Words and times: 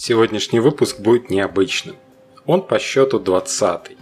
Сегодняшний 0.00 0.60
выпуск 0.60 1.00
будет 1.00 1.28
необычным. 1.28 1.96
Он 2.46 2.62
по 2.62 2.78
счету 2.78 3.18
20 3.18 3.96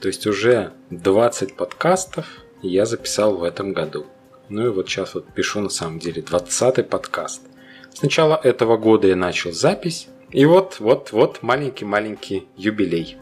То 0.00 0.08
есть 0.08 0.26
уже 0.26 0.72
20 0.88 1.54
подкастов 1.54 2.24
я 2.62 2.86
записал 2.86 3.36
в 3.36 3.44
этом 3.44 3.74
году. 3.74 4.06
Ну 4.48 4.68
и 4.68 4.70
вот 4.70 4.88
сейчас 4.88 5.14
вот 5.14 5.26
пишу 5.34 5.60
на 5.60 5.68
самом 5.68 5.98
деле 5.98 6.22
20 6.22 6.88
подкаст. 6.88 7.42
С 7.92 8.00
начала 8.00 8.40
этого 8.42 8.78
года 8.78 9.06
я 9.06 9.16
начал 9.16 9.52
запись. 9.52 10.08
И 10.30 10.46
вот, 10.46 10.80
вот, 10.80 11.12
вот 11.12 11.42
маленький-маленький 11.42 12.48
юбилей. 12.56 13.18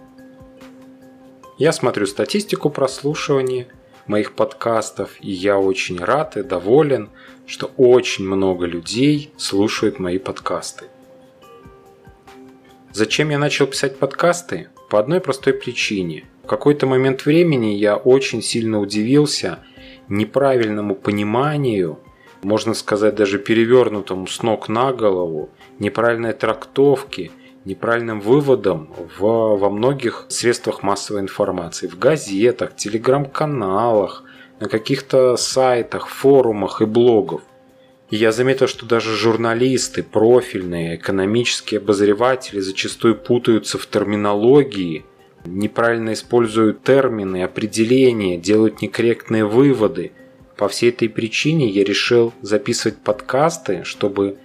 Я 1.58 1.72
смотрю 1.72 2.06
статистику 2.06 2.70
прослушивания 2.70 3.66
моих 4.06 4.36
подкастов, 4.36 5.10
и 5.20 5.32
я 5.32 5.58
очень 5.58 5.98
рад 5.98 6.36
и 6.36 6.44
доволен, 6.44 7.10
что 7.48 7.72
очень 7.76 8.24
много 8.26 8.66
людей 8.66 9.32
слушают 9.36 9.98
мои 9.98 10.18
подкасты. 10.18 10.84
Зачем 12.94 13.30
я 13.30 13.38
начал 13.38 13.66
писать 13.66 13.96
подкасты? 13.96 14.68
По 14.90 14.98
одной 14.98 15.20
простой 15.20 15.54
причине. 15.54 16.24
В 16.44 16.46
какой-то 16.46 16.86
момент 16.86 17.24
времени 17.24 17.68
я 17.68 17.96
очень 17.96 18.42
сильно 18.42 18.80
удивился 18.80 19.60
неправильному 20.08 20.94
пониманию, 20.94 22.00
можно 22.42 22.74
сказать 22.74 23.14
даже 23.14 23.38
перевернутому 23.38 24.26
с 24.26 24.42
ног 24.42 24.68
на 24.68 24.92
голову, 24.92 25.48
неправильной 25.78 26.34
трактовке, 26.34 27.30
неправильным 27.64 28.20
выводом 28.20 28.92
в, 29.18 29.56
во 29.56 29.70
многих 29.70 30.26
средствах 30.28 30.82
массовой 30.82 31.22
информации, 31.22 31.86
в 31.86 31.98
газетах, 31.98 32.76
телеграм-каналах, 32.76 34.24
на 34.60 34.68
каких-то 34.68 35.38
сайтах, 35.38 36.08
форумах 36.08 36.82
и 36.82 36.84
блогах. 36.84 37.40
И 38.12 38.16
я 38.16 38.30
заметил, 38.30 38.66
что 38.68 38.84
даже 38.84 39.16
журналисты, 39.16 40.02
профильные, 40.02 40.96
экономические 40.96 41.78
обозреватели 41.78 42.60
зачастую 42.60 43.16
путаются 43.16 43.78
в 43.78 43.86
терминологии, 43.86 45.06
неправильно 45.46 46.12
используют 46.12 46.84
термины, 46.84 47.42
определения, 47.42 48.36
делают 48.36 48.82
некорректные 48.82 49.46
выводы. 49.46 50.12
По 50.58 50.68
всей 50.68 50.90
этой 50.90 51.08
причине 51.08 51.70
я 51.70 51.84
решил 51.84 52.34
записывать 52.42 52.98
подкасты, 52.98 53.82
чтобы 53.84 54.36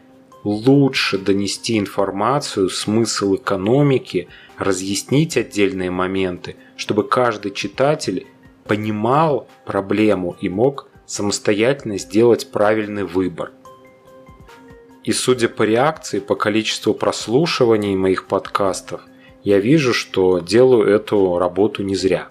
лучше 0.45 1.17
донести 1.17 1.77
информацию, 1.77 2.69
смысл 2.69 3.35
экономики, 3.35 4.29
разъяснить 4.57 5.35
отдельные 5.35 5.91
моменты, 5.91 6.55
чтобы 6.77 7.05
каждый 7.05 7.51
читатель 7.51 8.27
понимал 8.63 9.49
проблему 9.65 10.37
и 10.39 10.47
мог 10.47 10.87
самостоятельно 11.07 11.97
сделать 11.97 12.51
правильный 12.51 13.03
выбор. 13.03 13.51
И 15.03 15.13
судя 15.13 15.47
по 15.47 15.63
реакции, 15.63 16.19
по 16.19 16.35
количеству 16.35 16.93
прослушиваний 16.93 17.95
моих 17.95 18.27
подкастов, 18.27 19.01
я 19.43 19.59
вижу, 19.59 19.93
что 19.93 20.39
делаю 20.39 20.87
эту 20.87 21.39
работу 21.39 21.81
не 21.81 21.95
зря. 21.95 22.27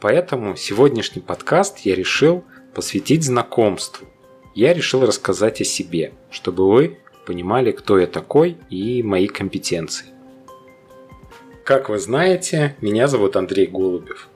Поэтому 0.00 0.56
сегодняшний 0.56 1.20
подкаст 1.20 1.80
я 1.80 1.94
решил 1.94 2.44
посвятить 2.74 3.24
знакомству. 3.24 4.06
Я 4.54 4.72
решил 4.72 5.04
рассказать 5.04 5.60
о 5.60 5.64
себе, 5.64 6.12
чтобы 6.30 6.70
вы 6.70 6.98
понимали, 7.26 7.72
кто 7.72 7.98
я 7.98 8.06
такой 8.06 8.56
и 8.70 9.02
мои 9.02 9.26
компетенции. 9.26 10.06
Как 11.64 11.88
вы 11.88 11.98
знаете, 11.98 12.76
меня 12.80 13.08
зовут 13.08 13.36
Андрей 13.36 13.66
Голубев. 13.66 14.28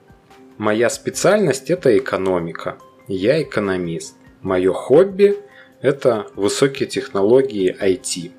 Моя 0.57 0.89
специальность– 0.89 1.69
это 1.71 1.97
экономика. 1.97 2.77
Я 3.07 3.41
экономист. 3.41 4.15
Мое 4.41 4.73
хобби 4.73 5.37
это 5.81 6.25
высокие 6.35 6.89
технологии 6.89 7.75
IT. 7.79 8.31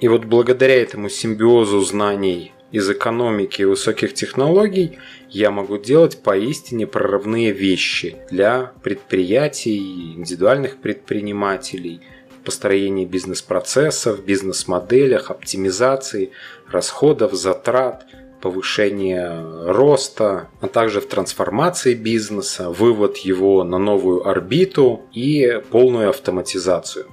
И 0.00 0.08
вот 0.08 0.24
благодаря 0.24 0.74
этому 0.74 1.08
симбиозу 1.08 1.80
знаний 1.82 2.52
из 2.72 2.90
экономики 2.90 3.62
и 3.62 3.64
высоких 3.64 4.14
технологий 4.14 4.98
я 5.30 5.52
могу 5.52 5.78
делать 5.78 6.20
поистине 6.22 6.88
прорывные 6.88 7.52
вещи 7.52 8.16
для 8.30 8.72
предприятий, 8.82 10.14
индивидуальных 10.16 10.78
предпринимателей, 10.78 12.00
построении 12.44 13.04
бизнес-процессов, 13.04 14.24
бизнес-моделях, 14.24 15.30
оптимизации, 15.30 16.32
расходов, 16.70 17.34
затрат– 17.34 18.04
повышение 18.40 19.42
роста, 19.66 20.48
а 20.60 20.68
также 20.68 21.00
в 21.00 21.06
трансформации 21.06 21.94
бизнеса, 21.94 22.70
вывод 22.70 23.18
его 23.18 23.64
на 23.64 23.78
новую 23.78 24.26
орбиту 24.28 25.02
и 25.12 25.62
полную 25.70 26.10
автоматизацию. 26.10 27.06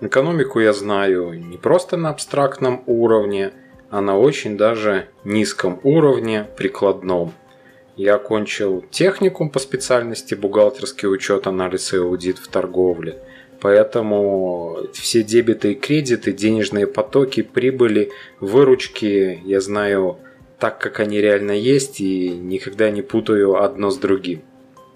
Экономику 0.00 0.60
я 0.60 0.72
знаю 0.72 1.32
не 1.32 1.56
просто 1.56 1.96
на 1.96 2.10
абстрактном 2.10 2.82
уровне, 2.86 3.52
а 3.90 4.00
на 4.00 4.18
очень 4.18 4.56
даже 4.56 5.08
низком 5.24 5.78
уровне, 5.84 6.46
прикладном. 6.56 7.32
Я 7.96 8.14
окончил 8.14 8.84
техникум 8.90 9.50
по 9.50 9.58
специальности 9.58 10.34
бухгалтерский 10.34 11.08
учет, 11.08 11.46
анализ 11.46 11.92
и 11.92 11.98
аудит 11.98 12.38
в 12.38 12.48
торговле– 12.48 13.18
Поэтому 13.62 14.88
все 14.92 15.22
дебеты 15.22 15.72
и 15.72 15.74
кредиты, 15.76 16.32
денежные 16.32 16.88
потоки, 16.88 17.42
прибыли, 17.42 18.10
выручки, 18.40 19.40
я 19.44 19.60
знаю 19.60 20.18
так, 20.58 20.80
как 20.80 20.98
они 20.98 21.20
реально 21.20 21.52
есть 21.52 22.00
и 22.00 22.28
никогда 22.30 22.90
не 22.90 23.02
путаю 23.02 23.62
одно 23.62 23.90
с 23.90 23.98
другим. 23.98 24.42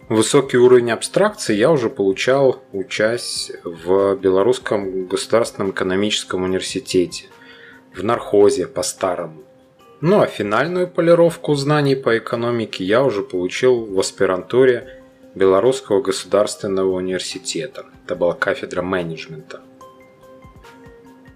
Высокий 0.08 0.56
уровень 0.56 0.90
абстракции 0.90 1.54
я 1.54 1.70
уже 1.70 1.88
получал, 1.88 2.60
учась 2.72 3.52
в 3.62 4.16
Белорусском 4.16 5.06
государственном 5.06 5.70
экономическом 5.70 6.42
университете, 6.42 7.26
в 7.94 8.02
нархозе 8.02 8.66
по-старому. 8.66 9.42
Ну 10.00 10.20
а 10.20 10.26
финальную 10.26 10.88
полировку 10.88 11.54
знаний 11.54 11.94
по 11.94 12.18
экономике 12.18 12.84
я 12.84 13.04
уже 13.04 13.22
получил 13.22 13.84
в 13.84 13.98
аспирантуре 14.00 14.95
Белорусского 15.36 16.00
государственного 16.00 16.90
университета. 16.90 17.84
Это 18.04 18.16
была 18.16 18.32
кафедра 18.32 18.80
менеджмента. 18.80 19.60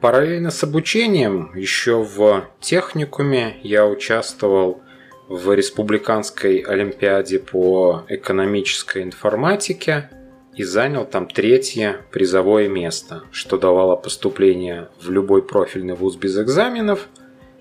Параллельно 0.01 0.51
с 0.51 0.65
обучением, 0.65 1.53
еще 1.55 2.03
в 2.03 2.49
техникуме 2.61 3.59
я 3.63 3.87
участвовал 3.87 4.81
в 5.29 5.53
республиканской 5.53 6.61
олимпиаде 6.61 7.39
по 7.39 8.05
экономической 8.09 9.03
информатике 9.03 10.09
и 10.57 10.65
занял 10.65 11.05
там 11.05 11.27
третье 11.27 12.01
призовое 12.11 12.69
место, 12.69 13.25
что 13.31 13.59
давало 13.59 13.97
поступление 13.97 14.89
в 15.03 15.11
любой 15.11 15.43
профильный 15.43 15.95
вуз 15.95 16.17
без 16.17 16.39
экзаменов, 16.39 17.07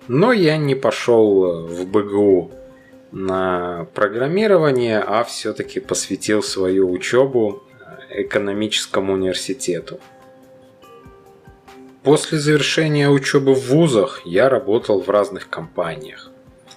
но 0.08 0.32
я 0.32 0.56
не 0.56 0.76
пошел 0.76 1.68
в 1.68 1.86
БГУ 1.86 2.52
на 3.12 3.88
программирование, 3.94 5.00
а 5.00 5.24
все-таки 5.24 5.80
посвятил 5.80 6.44
свою 6.44 6.92
учебу 6.92 7.64
экономическому 8.10 9.14
университету. 9.14 10.00
После 12.04 12.40
завершения 12.40 13.10
учебы 13.10 13.54
в 13.54 13.68
вузах 13.68 14.22
я 14.26 14.50
работал 14.50 15.02
в 15.02 15.10
разных 15.10 15.50
компаниях. 15.50 16.32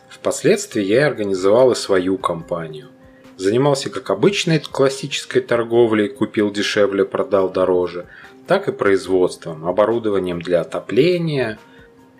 Впоследствии 0.09 0.83
я 0.83 1.07
организовал 1.07 1.73
и 1.73 1.75
свою 1.75 2.19
компанию. 2.19 2.89
Занимался 3.37 3.91
как 3.91 4.11
обычной 4.11 4.61
классической 4.61 5.43
торговлей, 5.43 6.09
купил 6.09 6.51
дешевле, 6.51 7.05
продал 7.05 7.51
дороже, 7.51 8.07
так 8.47 8.69
и 8.69 8.73
производством, 8.73 9.67
оборудованием 9.67 10.41
для 10.41 10.61
отопления– 10.61 11.59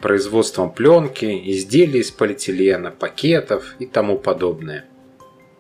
производством 0.03 0.71
пленки, 0.71 1.51
изделий 1.51 2.01
из 2.01 2.11
полиэтилена, 2.11 2.91
пакетов 2.91 3.77
и 3.79 3.87
тому 3.87 4.19
подобное. 4.19 4.85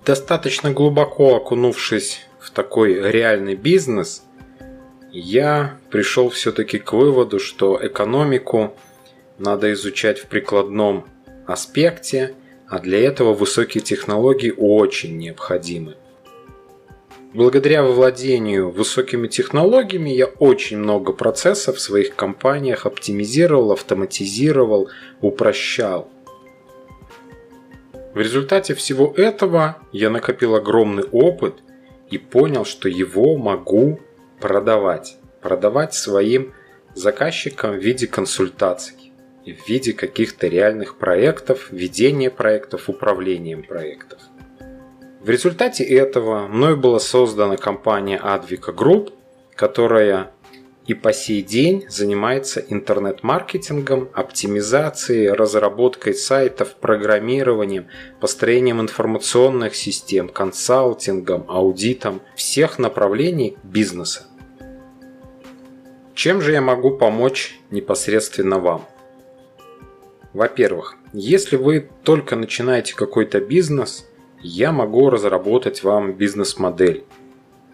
Достаточно 0.04 0.72
глубоко 0.72 1.36
окунувшись 1.36 2.26
в 2.40 2.50
такой 2.50 3.10
реальный 3.10 3.54
бизнес, 3.54 4.24
я 5.12 5.78
пришел 5.90 6.28
все-таки 6.28 6.78
к 6.78 6.92
выводу, 6.92 7.38
что 7.38 7.78
экономику 7.80 8.74
надо 9.38 9.72
изучать 9.72 10.18
в 10.18 10.26
прикладном 10.26 11.06
аспекте, 11.46 12.34
а 12.66 12.78
для 12.78 12.98
этого 12.98 13.34
высокие 13.34 13.82
технологии 13.82 14.52
очень 14.56 15.16
необходимы. 15.18 15.96
Благодаря 17.34 17.82
владению 17.82 18.70
высокими 18.70 19.26
технологиями 19.26 20.10
я 20.10 20.26
очень 20.26 20.76
много 20.76 21.14
процессов 21.14 21.76
в 21.76 21.80
своих 21.80 22.14
компаниях 22.14 22.84
оптимизировал, 22.84 23.72
автоматизировал, 23.72 24.90
упрощал. 25.22 26.10
В 28.12 28.18
результате 28.18 28.74
всего 28.74 29.14
этого 29.16 29.78
я 29.92 30.10
накопил 30.10 30.54
огромный 30.56 31.04
опыт 31.04 31.54
и 32.10 32.18
понял, 32.18 32.66
что 32.66 32.90
его 32.90 33.38
могу 33.38 33.98
продавать. 34.38 35.16
Продавать 35.40 35.94
своим 35.94 36.52
заказчикам 36.94 37.72
в 37.72 37.82
виде 37.82 38.06
консультаций, 38.06 39.12
в 39.46 39.68
виде 39.68 39.94
каких-то 39.94 40.48
реальных 40.48 40.98
проектов, 40.98 41.68
ведения 41.70 42.30
проектов, 42.30 42.90
управлением 42.90 43.62
проектов. 43.62 44.20
В 45.22 45.30
результате 45.30 45.84
этого 45.84 46.48
мной 46.48 46.74
была 46.74 46.98
создана 46.98 47.56
компания 47.56 48.20
Advica 48.20 48.74
Group, 48.74 49.12
которая 49.54 50.32
и 50.88 50.94
по 50.94 51.12
сей 51.12 51.42
день 51.42 51.84
занимается 51.88 52.58
интернет-маркетингом, 52.58 54.08
оптимизацией, 54.14 55.28
разработкой 55.28 56.14
сайтов, 56.14 56.74
программированием, 56.74 57.86
построением 58.20 58.80
информационных 58.80 59.76
систем, 59.76 60.28
консалтингом, 60.28 61.44
аудитом 61.48 62.20
всех 62.34 62.80
направлений 62.80 63.56
бизнеса. 63.62 64.26
Чем 66.16 66.40
же 66.40 66.50
я 66.50 66.60
могу 66.60 66.98
помочь 66.98 67.60
непосредственно 67.70 68.58
вам? 68.58 68.88
Во-первых, 70.32 70.96
если 71.12 71.54
вы 71.54 71.88
только 72.02 72.34
начинаете 72.34 72.96
какой-то 72.96 73.40
бизнес, 73.40 74.08
я 74.42 74.72
могу 74.72 75.10
разработать 75.10 75.82
вам 75.82 76.12
бизнес-модель, 76.12 77.04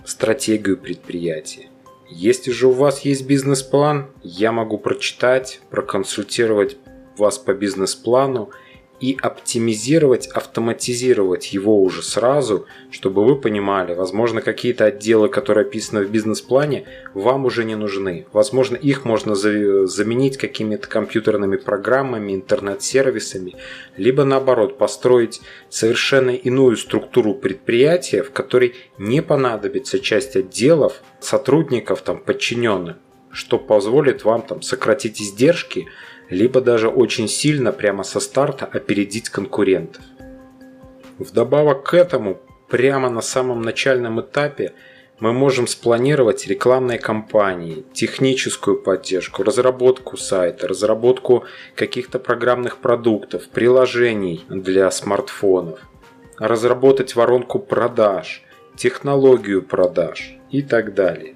стратегию 0.05 0.76
предприятия. 0.76 1.69
Если 2.11 2.50
же 2.50 2.69
у 2.69 2.73
вас 2.73 3.00
есть 3.00 3.26
бизнес-план, 3.26 4.06
я 4.23 4.53
могу 4.53 4.79
прочитать, 4.79 5.61
проконсультировать 5.70 6.79
вас 7.17 7.38
по 7.38 7.53
бизнес-плану 7.53 8.50
и 9.00 9.17
оптимизировать, 9.21 10.27
автоматизировать 10.27 11.53
его 11.53 11.83
уже 11.83 12.03
сразу, 12.03 12.67
чтобы 12.91 13.25
вы 13.25 13.37
понимали, 13.37 13.95
возможно, 13.95 14.41
какие-то 14.41 14.87
отделы, 14.87 15.29
которые 15.29 15.67
описаны 15.67 16.05
в 16.05 16.11
бизнес-плане, 16.11 16.87
вам 17.15 17.45
уже 17.45 17.65
не 17.65 17.77
нужны. 17.77 18.27
Возможно, 18.33 18.77
их 18.77 19.05
можно 19.05 19.35
заменить 19.35 20.37
какими-то 20.37 20.89
компьютерными 20.89 21.56
программами, 21.56 22.35
интернет-сервисами, 22.35 23.55
либо 23.97 24.25
наоборот, 24.25 24.79
построить 24.79 25.41
совершенно 25.69 26.31
иную 26.31 26.77
структуру 26.77 27.35
предприятия, 27.35 28.23
в 28.23 28.33
которой 28.33 28.75
не 28.99 29.23
понадобится 29.23 30.00
часть 30.00 30.37
отделов, 30.37 31.03
сотрудников, 31.21 32.03
там, 32.03 32.19
подчиненных, 32.19 32.97
что 33.31 33.59
позволит 33.59 34.25
вам 34.25 34.43
там, 34.43 34.62
сократить 34.62 35.21
издержки, 35.21 35.87
либо 36.30 36.60
даже 36.60 36.88
очень 36.88 37.28
сильно 37.28 37.72
прямо 37.72 38.04
со 38.04 38.20
старта 38.20 38.66
опередить 38.66 39.30
конкурентов. 39.30 40.02
Вдобавок 41.19 41.84
к 41.84 41.94
этому, 41.94 42.40
прямо 42.69 43.10
на 43.10 43.22
самом 43.22 43.62
начальном 43.62 44.20
этапе 44.20 44.72
мы 45.20 45.32
можем 45.32 45.66
спланировать 45.66 46.46
рекламные 46.46 46.98
кампании, 46.98 47.84
техническую 47.92 48.80
поддержку, 48.80 49.42
разработку 49.42 50.16
сайта, 50.16 50.69
разработку 50.69 51.44
каких-то 51.75 52.20
программных 52.20 52.78
продуктов, 52.78 53.48
приложений 53.48 54.44
для 54.48 54.88
смартфонов, 54.92 55.80
разработать 56.38 57.16
воронку 57.16 57.58
продаж, 57.58 58.44
технологию 58.76 59.62
продаж 59.62 60.36
и 60.52 60.62
так 60.62 60.94
далее. 60.94 61.34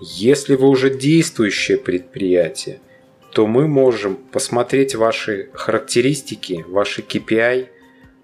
Если 0.00 0.56
вы 0.56 0.68
уже 0.68 0.90
действующее 0.90 1.78
предприятие– 1.78 2.80
то 3.32 3.46
мы 3.46 3.66
можем 3.66 4.16
посмотреть 4.16 4.94
ваши 4.94 5.48
характеристики, 5.54 6.64
ваши 6.68 7.00
KPI, 7.02 7.68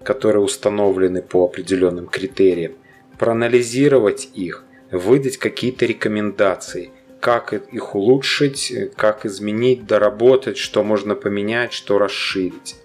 которые 0.03 0.43
установлены 0.43 1.21
по 1.21 1.45
определенным 1.45 2.07
критериям, 2.07 2.73
проанализировать 3.17 4.29
их, 4.33 4.63
выдать 4.91 5.37
какие-то 5.37 5.85
рекомендации, 5.85 6.91
как 7.19 7.53
их 7.53 7.95
улучшить, 7.95 8.73
как 8.95 9.25
изменить, 9.25 9.85
доработать, 9.85 10.57
что 10.57 10.83
можно 10.83 11.15
поменять, 11.15 11.73
что 11.73 11.97
расширить. 11.97 12.75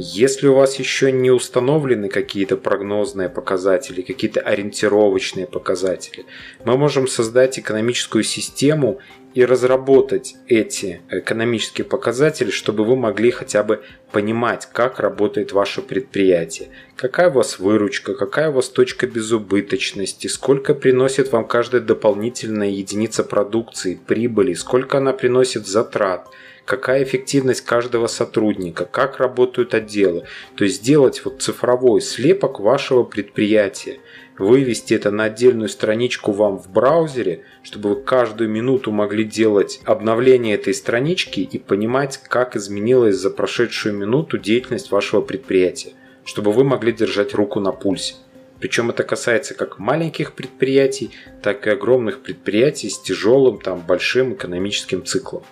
Если 0.00 0.46
у 0.46 0.54
вас 0.54 0.78
еще 0.78 1.10
не 1.10 1.32
установлены 1.32 2.08
какие-то 2.08 2.56
прогнозные 2.56 3.28
показатели, 3.28 4.02
какие-то 4.02 4.40
ориентировочные 4.40 5.48
показатели, 5.48 6.24
мы 6.64 6.76
можем 6.76 7.08
создать 7.08 7.58
экономическую 7.58 8.22
систему 8.22 9.00
и 9.34 9.44
разработать 9.44 10.36
эти 10.46 11.00
экономические 11.10 11.84
показатели, 11.84 12.50
чтобы 12.50 12.84
вы 12.84 12.94
могли 12.94 13.32
хотя 13.32 13.64
бы 13.64 13.82
понимать, 14.12 14.68
как 14.72 15.00
работает 15.00 15.52
ваше 15.52 15.82
предприятие, 15.82 16.68
какая 16.94 17.28
у 17.30 17.34
вас 17.34 17.58
выручка, 17.58 18.14
какая 18.14 18.50
у 18.50 18.52
вас 18.52 18.68
точка 18.68 19.08
безубыточности, 19.08 20.28
сколько 20.28 20.74
приносит 20.74 21.32
вам 21.32 21.44
каждая 21.44 21.82
дополнительная 21.82 22.70
единица 22.70 23.24
продукции, 23.24 24.00
прибыли, 24.06 24.54
сколько 24.54 24.98
она 24.98 25.12
приносит 25.12 25.66
затрат, 25.66 26.28
какая 26.68 27.02
эффективность 27.02 27.62
каждого 27.62 28.06
сотрудника, 28.06 28.84
как 28.84 29.18
работают 29.18 29.74
отделы. 29.74 30.24
То 30.54 30.64
есть 30.64 30.76
сделать 30.76 31.24
вот 31.24 31.42
цифровой 31.42 32.00
слепок 32.00 32.60
вашего 32.60 33.02
предприятия– 33.02 33.98
вывести 34.38 34.94
это 34.94 35.10
на 35.10 35.24
отдельную 35.24 35.68
страничку 35.68 36.32
вам 36.32 36.58
в 36.58 36.70
браузере, 36.70 37.44
чтобы 37.62 37.90
вы 37.90 38.02
каждую 38.02 38.48
минуту 38.50 38.92
могли 38.92 39.24
делать 39.24 39.80
обновление 39.84 40.54
этой 40.54 40.74
странички 40.74 41.40
и 41.40 41.58
понимать, 41.58 42.20
как 42.28 42.56
изменилась 42.56 43.16
за 43.16 43.30
прошедшую 43.30 43.96
минуту 43.96 44.38
деятельность 44.38 44.90
вашего 44.90 45.20
предприятия, 45.20 45.92
чтобы 46.24 46.52
вы 46.52 46.64
могли 46.64 46.92
держать 46.92 47.34
руку 47.34 47.60
на 47.60 47.72
пульсе. 47.72 48.14
Причем 48.60 48.90
это 48.90 49.04
касается 49.04 49.54
как 49.54 49.78
маленьких 49.78 50.32
предприятий, 50.32 51.10
так 51.42 51.66
и 51.66 51.70
огромных 51.70 52.20
предприятий 52.20 52.90
с 52.90 53.00
тяжелым, 53.00 53.60
там, 53.60 53.80
большим 53.80 54.34
экономическим 54.34 55.04
циклом. 55.04 55.44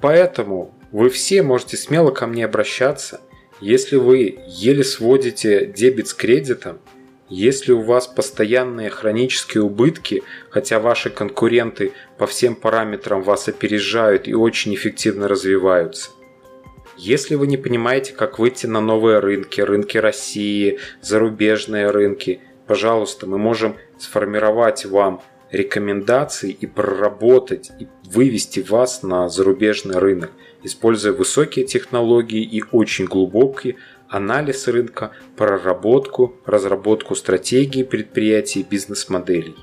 Поэтому 0.00 0.74
вы 0.92 1.10
все 1.10 1.42
можете 1.42 1.76
смело 1.76 2.10
ко 2.10 2.26
мне 2.26 2.44
обращаться. 2.44 3.20
Если 3.60 3.96
вы 3.96 4.38
еле 4.46 4.84
сводите 4.84 5.66
дебет 5.66 6.08
с 6.08 6.14
кредитом, 6.14 6.78
если 7.28 7.72
у 7.72 7.82
вас 7.82 8.06
постоянные 8.06 8.88
хронические 8.88 9.62
убытки, 9.62 10.22
хотя 10.48 10.80
ваши 10.80 11.10
конкуренты 11.10 11.92
по 12.16 12.26
всем 12.26 12.54
параметрам 12.54 13.22
вас 13.22 13.48
опережают 13.48 14.28
и 14.28 14.34
очень 14.34 14.74
эффективно 14.74 15.28
развиваются. 15.28 16.10
Если 16.96 17.34
вы 17.34 17.46
не 17.46 17.56
понимаете, 17.56 18.12
как 18.12 18.38
выйти 18.38 18.66
на 18.66 18.80
новые 18.80 19.18
рынки, 19.18 19.60
рынки 19.60 19.98
России, 19.98 20.78
зарубежные 21.02 21.90
рынки, 21.90 22.40
пожалуйста, 22.66 23.26
мы 23.26 23.38
можем 23.38 23.76
сформировать 23.98 24.86
вам 24.86 25.22
рекомендации 25.50 26.50
и 26.50 26.66
проработать 26.66 27.70
и 27.78 27.88
вывести 28.04 28.60
вас 28.60 29.02
на 29.02 29.28
зарубежный 29.28 29.98
рынок, 29.98 30.30
используя 30.62 31.12
высокие 31.12 31.66
технологии 31.66 32.42
и 32.42 32.62
очень 32.72 33.06
глубокие 33.06 33.76
анализ 34.08 34.68
рынка, 34.68 35.12
проработку, 35.36 36.34
разработку 36.46 37.14
стратегии 37.14 37.82
предприятий 37.82 38.60
и 38.60 38.64
бизнес-моделей. 38.64 39.56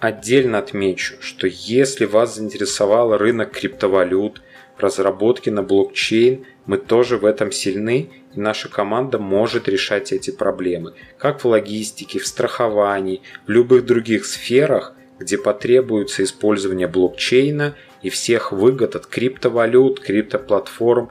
Отдельно 0.00 0.58
отмечу, 0.58 1.14
что 1.20 1.46
если 1.46 2.04
вас 2.04 2.36
заинтересовал 2.36 3.16
рынок 3.16 3.52
криптовалют, 3.52 4.42
разработки 4.78 5.50
на 5.50 5.62
блокчейн, 5.62 6.44
мы 6.66 6.78
тоже 6.78 7.16
в 7.16 7.24
этом 7.24 7.52
сильны, 7.52 8.10
и 8.34 8.40
наша 8.40 8.68
команда 8.68 9.18
может 9.18 9.68
решать 9.68 10.12
эти 10.12 10.30
проблемы, 10.30 10.94
как 11.18 11.42
в 11.42 11.46
логистике, 11.46 12.18
в 12.18 12.26
страховании, 12.26 13.22
в 13.46 13.50
любых 13.50 13.86
других 13.86 14.26
сферах, 14.26 14.94
где 15.18 15.38
потребуется 15.38 16.24
использование 16.24 16.88
блокчейна 16.88 17.76
и 18.02 18.10
всех 18.10 18.52
выгод 18.52 18.96
от 18.96 19.06
криптовалют, 19.06 20.00
криптоплатформ 20.00 21.10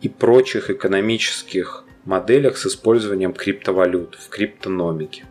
и 0.00 0.08
прочих 0.08 0.70
экономических 0.70 1.84
моделях 2.04 2.56
с 2.56 2.66
использованием 2.66 3.32
криптовалют 3.32 4.16
в 4.18 4.28
криптономике. 4.30 5.24